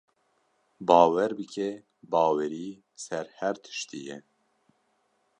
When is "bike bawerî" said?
1.39-2.69